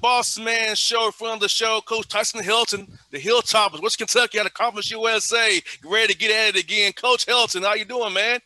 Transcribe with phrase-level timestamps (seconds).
[0.00, 4.46] Boss Man Show, front of the show, Coach Tyson Helton, the Hilltoppers, West Kentucky out
[4.46, 6.92] of Conference USA, ready to get at it again.
[6.92, 8.40] Coach Helton, how you doing, man?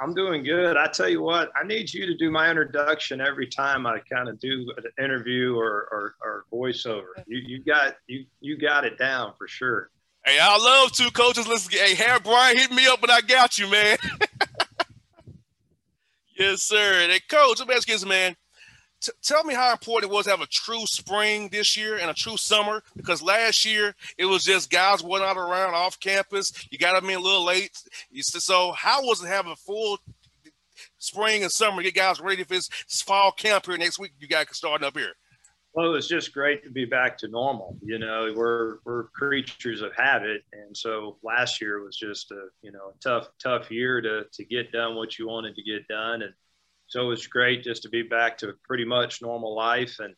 [0.00, 0.76] I'm doing good.
[0.76, 4.28] I tell you what, I need you to do my introduction every time I kind
[4.28, 7.06] of do an interview or, or, or voiceover.
[7.26, 9.90] You, you got you you got it down for sure.
[10.24, 11.48] Hey, I love two coaches.
[11.48, 13.98] Listen, hey, Harry Brian, hit me up, but I got you, man.
[16.38, 17.08] yes, sir.
[17.08, 18.36] Hey, coach, let me ask you this, man.
[19.00, 22.10] T- tell me how important it was to have a true spring this year and
[22.10, 26.52] a true summer because last year it was just guys went out around off campus.
[26.70, 27.70] You got to be a little late.
[28.20, 29.98] So how was it having a full
[30.98, 32.68] spring and summer get guys ready for this
[33.04, 34.12] fall camp here next week?
[34.18, 35.14] You guys starting up here.
[35.74, 37.76] Well, it was just great to be back to normal.
[37.82, 42.72] You know, we're we're creatures of habit, and so last year was just a you
[42.72, 46.22] know a tough tough year to to get done what you wanted to get done,
[46.22, 46.32] and
[46.88, 50.14] so it was great just to be back to pretty much normal life and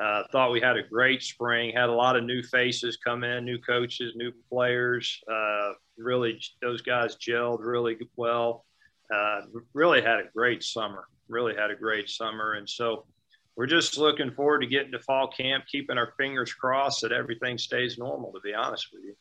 [0.00, 3.44] uh, thought we had a great spring had a lot of new faces come in
[3.44, 8.64] new coaches new players uh, really those guys gelled really well.
[9.12, 9.40] Uh,
[9.74, 12.54] really had a great summer really had a great summer.
[12.54, 13.06] And so
[13.56, 17.56] we're just looking forward to getting to fall camp keeping our fingers crossed that everything
[17.56, 19.14] stays normal to be honest with you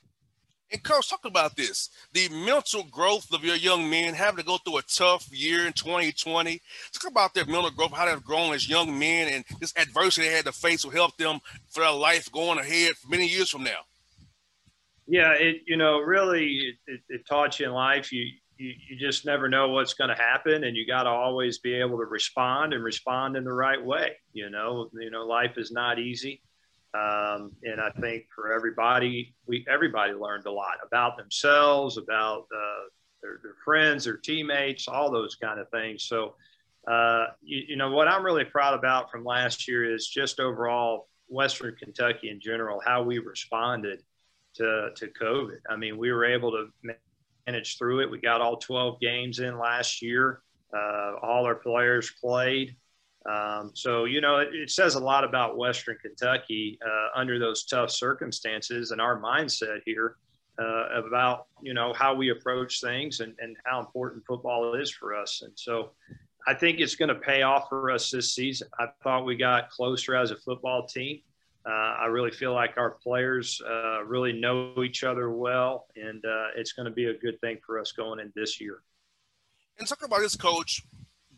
[0.72, 4.58] and coach, talk about this: the mental growth of your young men having to go
[4.58, 6.62] through a tough year in 2020.
[6.92, 10.36] Talk about their mental growth, how they've grown as young men, and this adversity they
[10.36, 13.80] had to face will help them for their life going ahead many years from now.
[15.08, 18.28] Yeah, it you know really it, it taught you in life you
[18.60, 21.74] you, you just never know what's going to happen and you got to always be
[21.74, 25.72] able to respond and respond in the right way you know you know life is
[25.72, 26.42] not easy
[26.94, 32.88] um, and I think for everybody, we everybody learned a lot about themselves, about uh,
[33.22, 36.06] their, their, friends, their teammates, all those kind of things.
[36.06, 36.36] So,
[36.88, 41.10] uh, you, you, know, what I'm really proud about from last year is just overall
[41.28, 44.02] Western Kentucky in general, how we responded
[44.56, 45.60] to to COVID.
[45.70, 46.94] I mean, we were able to
[47.46, 48.10] manage through it.
[48.10, 50.42] We got all 12 games in last year.
[50.76, 52.76] Uh, all our players played.
[53.30, 57.64] Um, so, you know, it, it, says a lot about Western Kentucky uh, under those
[57.64, 60.16] tough circumstances and our mindset here
[60.60, 65.16] uh, about, you know, how we approach things and, and how important football is for
[65.16, 65.44] us.
[65.44, 65.92] And so
[66.48, 68.68] I think it's going to pay off for us this season.
[68.80, 71.20] I thought we got closer as a football team.
[71.70, 76.48] Uh, I really feel like our players uh, really know each other well, and uh,
[76.56, 78.82] it's going to be a good thing for us going in this year.
[79.78, 80.82] And talk about this, coach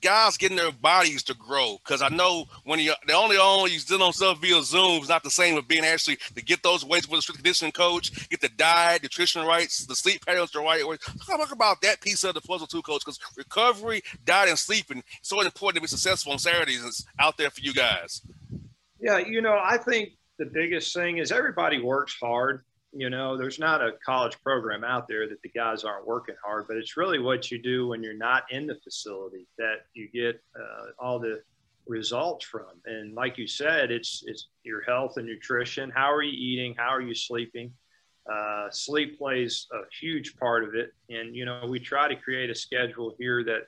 [0.02, 1.78] guys getting their bodies to grow.
[1.84, 5.24] Because I know when you the only only you on stuff via Zoom is not
[5.24, 8.42] the same as being actually to get those weights with a strict conditioning coach, get
[8.42, 10.98] the diet, nutrition rights, the sleep patterns the right way.
[11.26, 13.04] Talk about that piece of the puzzle too, coach.
[13.06, 17.50] Because recovery, diet, and sleeping so important to be successful on Saturdays is out there
[17.50, 18.22] for you guys.
[19.00, 22.64] Yeah, you know, I think the biggest thing is everybody works hard
[22.94, 26.66] you know, there's not a college program out there that the guys aren't working hard,
[26.68, 30.42] but it's really what you do when you're not in the facility that you get
[30.60, 31.42] uh, all the
[31.88, 32.68] results from.
[32.86, 35.90] And like you said, it's it's your health and nutrition.
[35.90, 36.76] How are you eating?
[36.78, 37.72] How are you sleeping?
[38.32, 40.94] Uh, sleep plays a huge part of it.
[41.10, 43.62] And you know, we try to create a schedule here that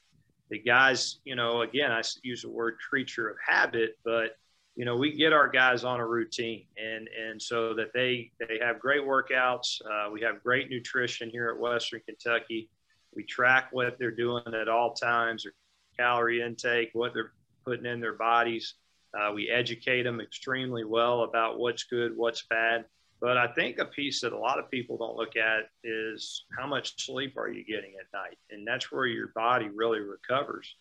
[0.50, 4.36] the guys, you know, again, I use the word creature of habit, but
[4.76, 8.60] you know, we get our guys on a routine and, and so that they, they
[8.60, 9.80] have great workouts.
[9.86, 12.70] Uh, we have great nutrition here at Western Kentucky.
[13.16, 15.54] We track what they're doing at all times, their
[15.98, 17.34] calorie intake, what they're
[17.64, 18.76] putting in their bodies.
[19.16, 22.86] Uh, we educate them extremely well about what's good, what's bad.
[23.22, 26.68] But I think a piece that a lot of people don't look at is how
[26.68, 28.38] much sleep are you getting at night?
[28.50, 30.76] And that's where your body really recovers.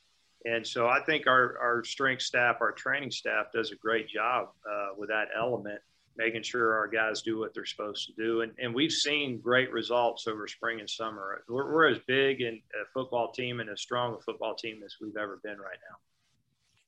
[0.44, 4.48] And so I think our, our strength staff, our training staff does a great job
[4.68, 5.80] uh, with that element,
[6.16, 8.40] making sure our guys do what they're supposed to do.
[8.40, 11.44] And, and we've seen great results over spring and summer.
[11.48, 14.96] We're, we're as big in a football team and as strong a football team as
[15.00, 15.96] we've ever been right now.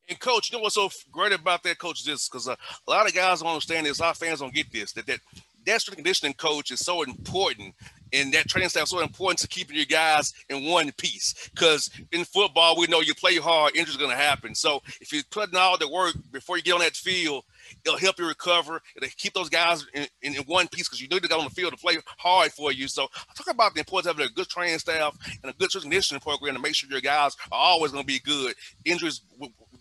[0.09, 2.05] And coach, you know what's so great about that, coach?
[2.05, 2.57] This because uh,
[2.87, 4.03] a lot of guys don't understand this.
[4.03, 4.93] Our fans don't get this.
[4.93, 5.21] That that
[5.67, 7.75] that strength conditioning coach is so important
[8.15, 11.51] and that training staff so important to keeping your guys in one piece.
[11.53, 14.55] Because in football, we know you play hard, injuries are going to happen.
[14.55, 17.45] So if you're putting all the work before you get on that field,
[17.85, 18.81] it'll help you recover.
[18.97, 21.45] It'll keep those guys in, in, in one piece because you need to go on
[21.45, 22.87] the field to play hard for you.
[22.87, 26.21] So talk about the importance of having a good training staff and a good conditioning
[26.21, 28.55] program to make sure your guys are always going to be good.
[28.85, 29.23] Injuries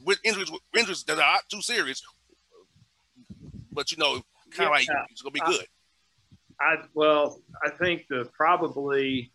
[0.03, 2.01] with injuries injuries that are not too serious,
[3.71, 4.21] but you know,
[4.53, 5.65] kind of yeah, like it's going to be good.
[6.61, 9.31] I well, I think the probably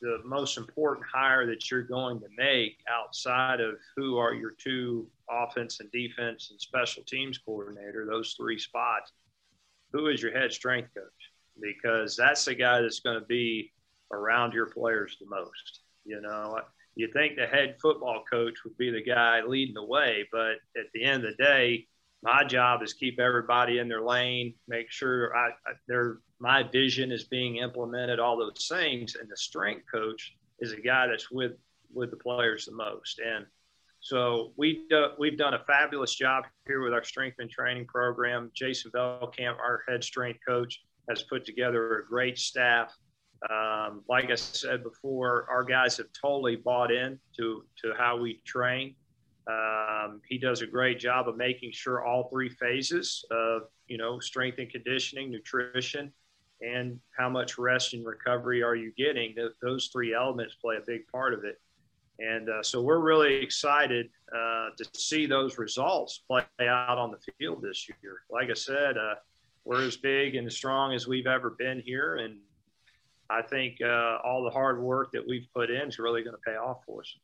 [0.00, 5.08] the most important hire that you're going to make outside of who are your two
[5.30, 9.12] offense and defense and special teams coordinator, those three spots,
[9.92, 11.04] who is your head strength coach?
[11.60, 13.72] Because that's the guy that's going to be
[14.12, 15.80] around your players the most.
[16.04, 16.60] You know,
[16.96, 20.92] you think the head football coach would be the guy leading the way, but at
[20.92, 21.86] the end of the day,
[22.24, 27.12] my job is keep everybody in their lane, make sure I, I their my vision
[27.12, 29.14] is being implemented, all those things.
[29.14, 31.52] And the strength coach is a guy that's with
[31.92, 33.20] with the players the most.
[33.20, 33.44] And
[34.00, 38.50] so we do, we've done a fabulous job here with our strength and training program.
[38.54, 42.92] Jason Veltkamp, our head strength coach, has put together a great staff.
[43.50, 48.40] Um, like I said before, our guys have totally bought in to, to how we
[48.46, 48.94] train.
[49.46, 54.18] Um, he does a great job of making sure all three phases of, you know,
[54.18, 56.12] strength and conditioning, nutrition,
[56.62, 59.34] and how much rest and recovery are you getting.
[59.60, 61.60] those three elements play a big part of it.
[62.20, 67.18] And uh, so we're really excited uh, to see those results play out on the
[67.38, 68.22] field this year.
[68.30, 69.16] Like I said, uh,
[69.64, 72.16] we're as big and as strong as we've ever been here.
[72.16, 72.38] And
[73.30, 76.42] I think uh, all the hard work that we've put in is really going to
[76.50, 77.16] pay off for us.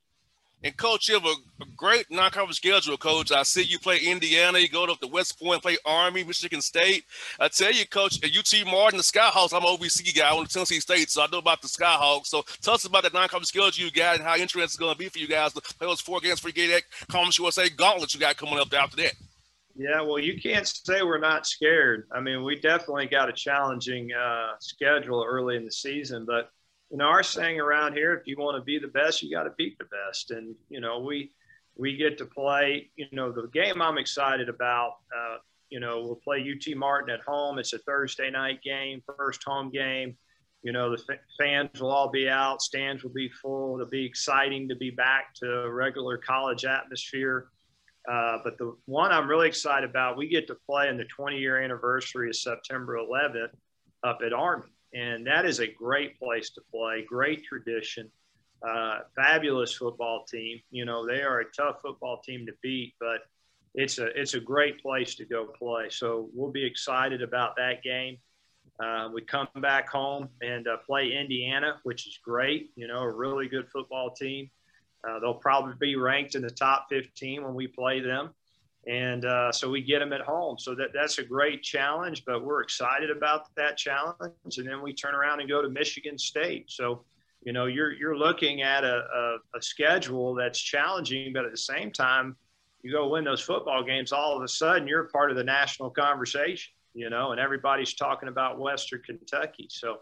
[0.62, 3.33] And coach, you have a, a great non-conference schedule, coach.
[3.33, 7.05] I see you play Indiana, you go to the West Point, play Army, Michigan State.
[7.39, 10.31] I tell you, coach, UT Martin, the Skyhawks, I'm an OVC guy.
[10.31, 12.27] I went to Tennessee State, so I know about the Skyhawks.
[12.27, 14.99] So tell us about that non-conference schedule you got and how interesting it's going to
[14.99, 17.71] be for you guys to play those four games for you get that Conference USA
[17.71, 19.15] gauntlet you got coming up after that.
[19.77, 22.07] Yeah, well, you can't say we're not scared.
[22.12, 26.51] I mean, we definitely got a challenging uh, schedule early in the season, but
[26.91, 29.45] you know, our saying around here, if you want to be the best, you got
[29.45, 30.33] to beat the best.
[30.33, 31.31] And, you know, we,
[31.77, 35.37] we get to play, you know, the game I'm excited about, uh,
[35.71, 37.61] you know, we'll play UT Martin at home.
[37.61, 40.17] It's a Thursday night game, first home game.
[40.63, 43.77] You know, the fans will all be out, stands will be full.
[43.77, 47.49] It'll be exciting to be back to regular college atmosphere.
[48.11, 51.39] Uh, but the one I'm really excited about, we get to play in the 20
[51.39, 53.53] year anniversary of September 11th
[54.03, 57.05] up at Army and that is a great place to play.
[57.07, 58.11] Great tradition,
[58.67, 60.61] uh, fabulous football team.
[60.71, 63.21] You know they are a tough football team to beat, but
[63.75, 65.89] it's a it's a great place to go play.
[65.91, 68.19] So we'll be excited about that game.
[68.83, 72.71] Uh, we come back home and uh, play Indiana, which is great.
[72.77, 74.51] You know, a really good football team.
[75.07, 78.31] Uh, they'll probably be ranked in the top 15 when we play them
[78.87, 80.59] and uh, so we get them at home.
[80.59, 84.59] So that that's a great challenge, but we're excited about that challenge.
[84.59, 86.71] And then we turn around and go to Michigan State.
[86.71, 87.05] So
[87.43, 91.59] you know you're you're looking at a, a, a schedule that's challenging, but at the
[91.59, 92.37] same time,
[92.82, 94.12] you go win those football games.
[94.12, 96.73] All of a sudden, you're part of the national conversation.
[96.94, 99.69] You know, and everybody's talking about Western Kentucky.
[99.71, 99.99] So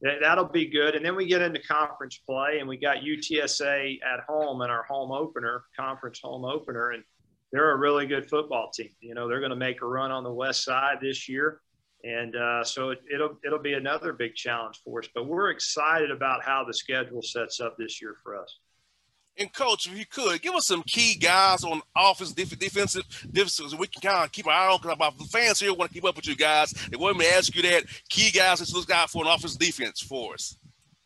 [0.00, 0.94] that'll be good.
[0.94, 4.84] And then we get into conference play, and we got UTSA at home in our
[4.84, 7.02] home opener, conference home opener, and
[7.52, 8.90] they're a really good football team.
[9.00, 11.60] You know, they're going to make a run on the west side this year,
[12.04, 15.08] and uh, so it, it'll it'll be another big challenge for us.
[15.14, 18.58] But we're excited about how the schedule sets up this year for us.
[19.38, 23.76] And coach, if you could give us some key guys on offense, defensive, defensive, so
[23.76, 24.80] we can kind of keep our eye on.
[24.80, 26.72] Because the fans here want to keep up with you guys.
[26.72, 29.54] They want me to ask you that key guys to look out for an offense
[29.54, 30.58] defense for us.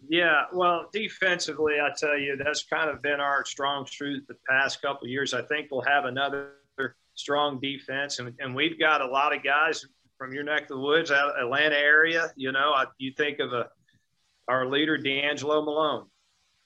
[0.08, 4.82] Yeah, well, defensively, I tell you, that's kind of been our strong suit the past
[4.82, 5.32] couple years.
[5.32, 6.54] I think we'll have another
[7.14, 9.84] strong defense, and, and we've got a lot of guys
[10.18, 12.32] from your neck of the woods, out Atlanta area.
[12.36, 13.68] You know, I, you think of a
[14.48, 16.06] our leader, D'Angelo Malone.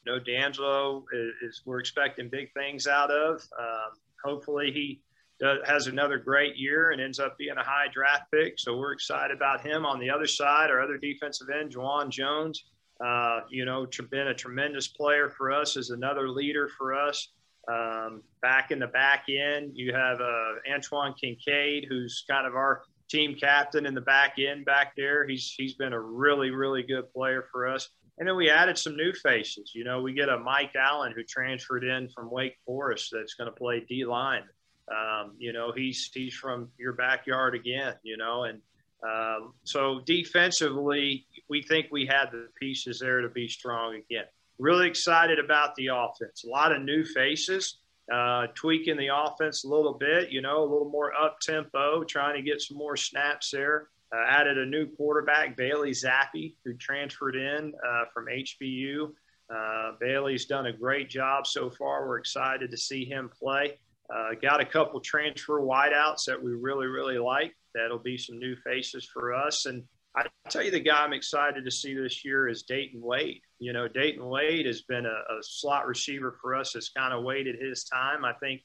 [0.05, 3.43] You know, D'Angelo is, is we're expecting big things out of.
[3.59, 3.93] Um,
[4.25, 5.03] hopefully, he
[5.41, 8.59] does, has another great year and ends up being a high draft pick.
[8.59, 9.85] So we're excited about him.
[9.85, 12.65] On the other side, our other defensive end, Juwan Jones
[13.05, 17.29] uh, you know, been a tremendous player for us, is another leader for us.
[17.69, 22.83] Um, back in the back end, you have uh, Antwon Kincade, who's kind of our
[23.09, 25.27] team captain in the back end back there.
[25.27, 27.89] He's he's been a really really good player for us.
[28.19, 29.73] And then we added some new faces.
[29.75, 33.51] You know, we get a Mike Allen who transferred in from Wake Forest that's going
[33.51, 34.45] to play D line.
[34.91, 37.95] Um, you know, he's he's from your backyard again.
[38.03, 38.61] You know, and
[39.03, 44.25] um, so defensively, we think we had the pieces there to be strong again.
[44.59, 46.45] Really excited about the offense.
[46.45, 47.79] A lot of new faces,
[48.13, 52.37] uh, tweaking the offense a little bit, you know, a little more up tempo, trying
[52.37, 53.89] to get some more snaps there.
[54.15, 59.13] Uh, added a new quarterback, Bailey Zappe, who transferred in uh, from HBU.
[59.53, 62.07] Uh, Bailey's done a great job so far.
[62.07, 63.79] We're excited to see him play.
[64.09, 67.55] Uh, got a couple transfer wideouts that we really, really like.
[67.77, 69.67] That'll be some new faces for us.
[69.67, 69.85] And
[70.17, 73.43] I tell you, the guy I'm excited to see this year is Dayton Wade.
[73.59, 76.73] You know, Dayton Wade has been a, a slot receiver for us.
[76.73, 78.25] Has kind of waited his time.
[78.25, 78.63] I think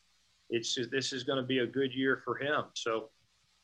[0.49, 2.63] it's this is going to be a good year for him.
[2.75, 3.09] So,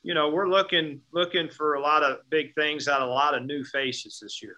[0.04, 3.36] you know, we're looking looking for a lot of big things out of a lot
[3.36, 4.58] of new faces this year.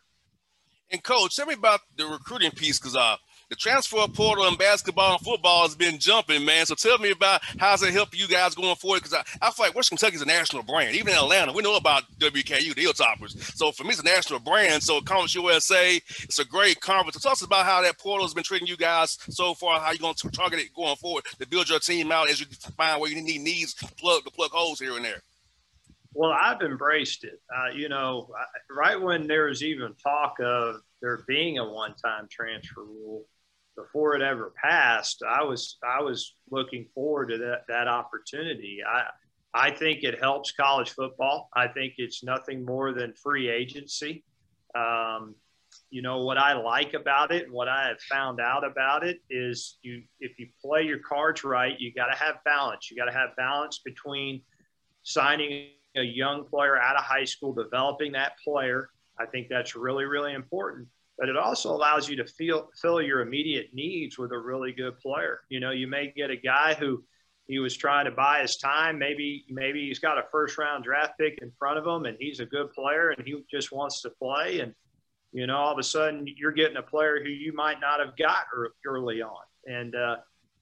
[0.91, 3.17] And coach, tell me about the recruiting piece because uh,
[3.49, 6.67] the transfer portal in basketball and football has been jumping, man.
[6.67, 9.01] So tell me about how's it help you guys going forward?
[9.01, 10.95] Because I, I feel like West Kentucky is a national brand.
[10.95, 13.31] Even in Atlanta, we know about WKU, the Hilltoppers.
[13.55, 14.83] So for me, it's a national brand.
[14.83, 17.21] So Conference USA, it's a great conference.
[17.21, 19.79] Tell us about how that portal has been treating you guys so far.
[19.79, 22.45] How you going to target it going forward to build your team out as you
[22.77, 25.21] find where you need needs to plug to plug holes here and there.
[26.13, 27.41] Well, I've embraced it.
[27.55, 28.29] Uh, you know,
[28.69, 33.25] right when there was even talk of there being a one-time transfer rule,
[33.79, 38.79] before it ever passed, I was I was looking forward to that that opportunity.
[38.85, 39.05] I
[39.53, 41.49] I think it helps college football.
[41.55, 44.23] I think it's nothing more than free agency.
[44.75, 45.35] Um,
[45.89, 49.19] you know what I like about it and what I have found out about it
[49.29, 52.91] is you if you play your cards right, you got to have balance.
[52.91, 54.41] You got to have balance between
[55.03, 58.89] signing a young player out of high school, developing that player.
[59.19, 60.87] I think that's really really important
[61.19, 64.97] but it also allows you to feel, fill your immediate needs with a really good
[64.99, 65.41] player.
[65.49, 67.03] You know, you may get a guy who
[67.45, 68.97] he was trying to buy his time.
[68.97, 72.39] Maybe maybe he's got a first round draft pick in front of him and he's
[72.39, 74.61] a good player and he just wants to play.
[74.61, 74.73] And,
[75.33, 78.15] you know, all of a sudden you're getting a player who you might not have
[78.15, 78.45] got
[78.85, 79.43] early on.
[79.65, 80.17] And uh,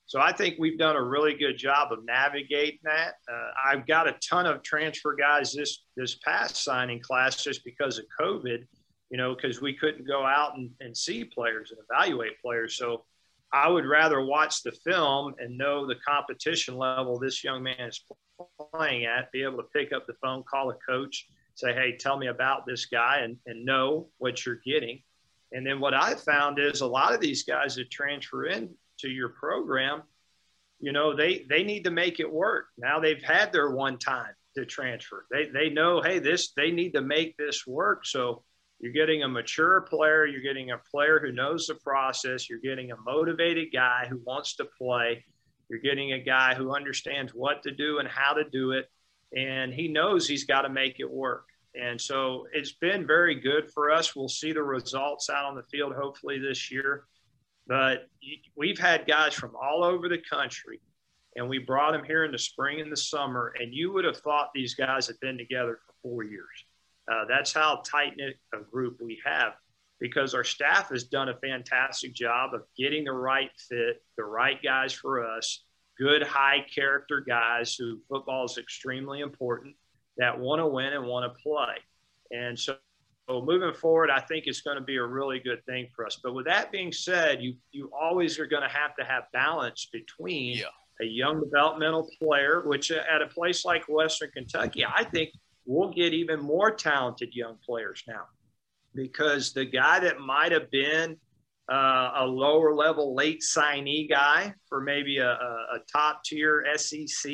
[0.08, 3.16] so I think we've done a really good job of navigating that.
[3.32, 8.00] Uh, I've got a ton of transfer guys this this past signing class just because
[8.00, 8.66] of COVID
[9.10, 12.76] you know, because we couldn't go out and, and see players and evaluate players.
[12.78, 13.06] So
[13.54, 18.04] I would rather watch the film and know the competition level this young man is
[18.74, 22.18] playing at, be able to pick up the phone, call a coach, say, hey, tell
[22.18, 25.02] me about this guy and, and know what you're getting.
[25.54, 29.10] And then what I found is a lot of these guys that transfer in to
[29.10, 30.04] your program,
[30.80, 32.68] you know, they they need to make it work.
[32.78, 35.26] Now they've had their one time to transfer.
[35.32, 38.06] They they know, hey, this they need to make this work.
[38.06, 38.44] So
[38.80, 40.26] you're getting a mature player.
[40.26, 42.50] You're getting a player who knows the process.
[42.50, 45.26] You're getting a motivated guy who wants to play.
[45.70, 48.90] You're getting a guy who understands what to do and how to do it.
[49.36, 51.46] And he knows he's got to make it work.
[51.80, 54.16] And so it's been very good for us.
[54.16, 57.06] We'll see the results out on the field hopefully this year.
[57.68, 58.08] But
[58.56, 60.80] we've had guys from all over the country,
[61.36, 63.54] and we brought them here in the spring and the summer.
[63.60, 66.66] And you would have thought these guys had been together for four years.
[67.12, 69.54] Uh, that's how tight knit a group we have
[70.00, 74.62] because our staff has done a fantastic job of getting the right fit, the right
[74.62, 75.64] guys for us,
[75.98, 79.76] good high character guys who football is extremely important
[80.18, 81.76] that want to win and want to play.
[82.32, 82.76] And so,
[83.30, 86.20] so moving forward, I think it's going to be a really good thing for us.
[86.22, 89.90] But with that being said, you you always are going to have to have balance
[89.92, 90.66] between yeah.
[91.02, 95.32] a young developmental player, which at a place like Western Kentucky, I think
[95.68, 98.24] we'll get even more talented young players now
[98.96, 101.18] because the guy that might have been
[101.72, 107.32] uh, a lower level late signee guy for maybe a, a, top tier SEC,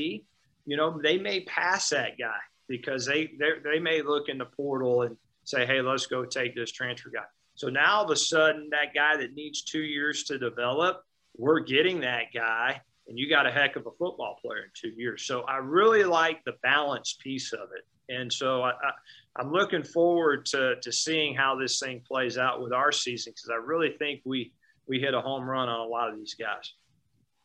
[0.66, 3.30] you know, they may pass that guy because they
[3.64, 7.26] they may look in the portal and say, hey, let's go take this transfer guy.
[7.56, 11.04] So now all of a sudden, that guy that needs two years to develop,
[11.38, 14.96] we're getting that guy, and you got a heck of a football player in two
[14.96, 15.26] years.
[15.26, 17.86] So I really like the balance piece of it.
[18.14, 22.62] And so I, I, am looking forward to, to seeing how this thing plays out
[22.62, 24.52] with our season because I really think we
[24.86, 26.74] we hit a home run on a lot of these guys.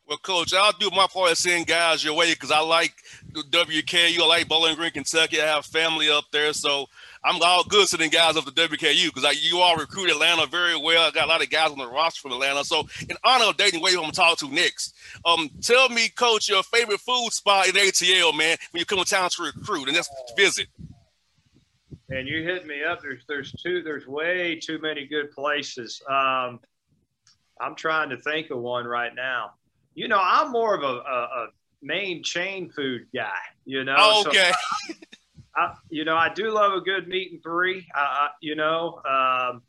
[0.09, 2.95] Well, Coach, I'll do my part of sending guys your way because I like
[3.31, 4.19] WKU.
[4.19, 5.39] I like Bowling Green, Kentucky.
[5.39, 6.87] I have family up there, so
[7.23, 11.07] I'm all good sending guys up to WKU because you all recruit Atlanta very well.
[11.07, 12.65] I got a lot of guys on the roster from Atlanta.
[12.65, 14.95] So, in honor of Dayton Wade, I'm to talk to next.
[15.25, 19.05] Um, tell me, Coach, your favorite food spot in ATL, man, when you come to
[19.05, 20.69] town to recruit and just visit.
[22.09, 22.99] And you hit me up.
[23.03, 23.83] There's there's two.
[23.83, 26.01] There's way too many good places.
[26.09, 26.61] Um,
[27.61, 29.51] I'm trying to think of one right now
[29.99, 31.47] you know, I'm more of a, a, a
[31.81, 33.35] main chain food guy.
[33.65, 34.53] You know, okay.
[34.87, 34.93] So
[35.57, 37.85] I, I, you know, I do love a good meat and three.
[37.93, 39.61] I, you know, um,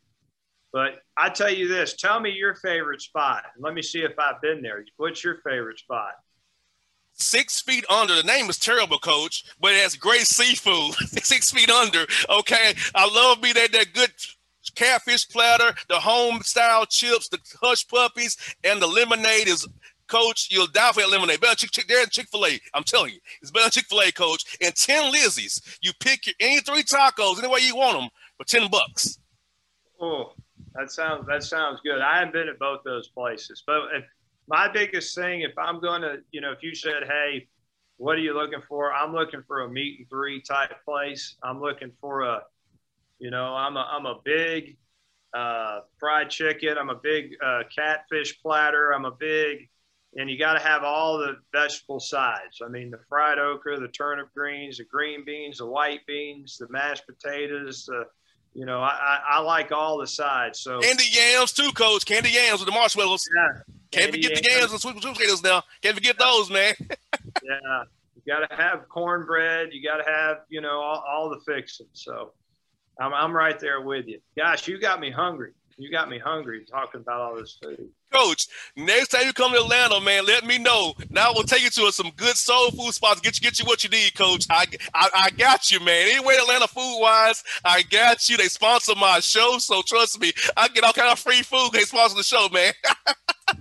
[0.71, 3.43] but I tell you this: tell me your favorite spot.
[3.59, 4.85] Let me see if I've been there.
[4.95, 6.13] What's your favorite spot?
[7.11, 8.15] Six feet under.
[8.15, 10.93] The name is terrible, Coach, but it has great seafood.
[11.23, 12.05] Six feet under.
[12.29, 14.11] Okay, I love me that that good
[14.75, 19.67] catfish platter, the home style chips, the hush puppies, and the lemonade is
[20.11, 21.39] Coach, you'll die for lemonade.
[21.39, 22.59] Better Chick Chick there Chick Fil A.
[22.73, 24.57] I'm telling you, it's better Chick Fil A, Coach.
[24.61, 25.61] And Tin Lizzy's.
[25.81, 29.19] You pick your any three tacos any way you want them for ten bucks.
[29.99, 30.33] Oh,
[30.75, 32.01] that sounds that sounds good.
[32.01, 34.03] I haven't been at both those places, but if,
[34.47, 37.47] my biggest thing, if I'm going to, you know, if you said, hey,
[37.97, 38.91] what are you looking for?
[38.91, 41.37] I'm looking for a meat and three type place.
[41.43, 42.41] I'm looking for a,
[43.19, 44.77] you know, I'm a I'm a big
[45.33, 46.77] uh, fried chicken.
[46.77, 48.91] I'm a big uh, catfish platter.
[48.93, 49.69] I'm a big,
[50.15, 52.61] and you got to have all the vegetable sides.
[52.63, 56.67] I mean, the fried okra, the turnip greens, the green beans, the white beans, the
[56.69, 58.05] mashed potatoes, the
[58.53, 60.59] you know, I, I, I like all the sides.
[60.59, 62.05] So candy yams too, coach.
[62.05, 63.25] Candy yams with the marshmallows.
[63.33, 63.61] Yeah.
[63.91, 64.41] Can't forget yams.
[64.41, 65.63] the yams and sweet, sweet potatoes now.
[65.81, 66.73] Can't forget those, man.
[67.43, 67.83] yeah.
[68.15, 69.69] You got to have cornbread.
[69.71, 71.89] You got to have, you know, all, all the fixings.
[71.93, 72.33] So
[72.99, 74.19] I'm, I'm right there with you.
[74.37, 75.53] Gosh, you got me hungry.
[75.81, 77.89] You got me hungry talking about all this food.
[78.13, 78.45] Coach,
[78.75, 80.93] next time you come to Atlanta, man, let me know.
[81.09, 83.19] Now we'll take you to some good soul food spots.
[83.19, 84.45] Get you, get you what you need, Coach.
[84.51, 86.07] I, I, I got you, man.
[86.07, 88.37] Anyway, Atlanta food wise, I got you.
[88.37, 91.71] They sponsor my show, so trust me, I get all kind of free food.
[91.73, 92.73] They sponsor the show, man.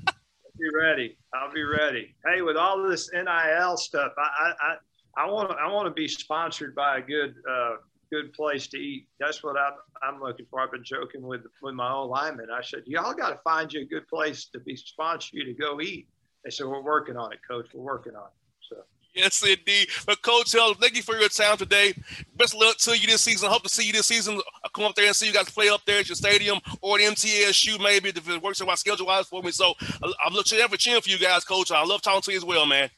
[0.59, 1.17] be ready.
[1.33, 2.15] I'll be ready.
[2.27, 6.07] Hey, with all this NIL stuff, I, I, I want to, I want to be
[6.07, 7.77] sponsored by a good, uh,
[8.11, 9.07] good place to eat.
[9.19, 10.61] That's what I'm, I'm looking for.
[10.61, 12.49] I've been joking with with my old lineman.
[12.53, 15.55] I said, y'all got to find you a good place to be sponsor you to
[15.55, 16.09] go eat.
[16.45, 17.69] They said, we're working on it, coach.
[17.75, 18.69] We're working on it.
[18.69, 18.77] So.
[19.15, 19.89] Yes, indeed.
[20.07, 21.93] But Coach Hill, thank you for your time today.
[22.37, 23.51] Best of luck to you this season.
[23.51, 24.41] Hope to see you this season.
[24.65, 26.99] I'll come up there and see you guys play up there at your stadium or
[26.99, 29.51] the MTSU maybe if it works out schedule wise for me.
[29.51, 29.75] So
[30.25, 31.71] I'm looking for cheering for you guys, Coach.
[31.73, 32.89] I love talking to you as well, man.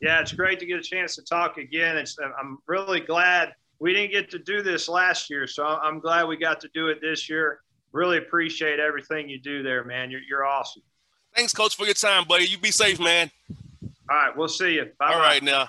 [0.00, 1.96] Yeah, it's great to get a chance to talk again.
[1.96, 6.28] It's, I'm really glad we didn't get to do this last year, so I'm glad
[6.28, 7.60] we got to do it this year.
[7.92, 10.10] Really appreciate everything you do there, man.
[10.10, 10.82] You're, you're awesome.
[11.34, 12.44] Thanks, Coach, for your time, buddy.
[12.44, 13.30] You be safe, man.
[14.08, 14.90] All right, we'll see you.
[14.98, 15.14] Bye.
[15.14, 15.68] All right, now.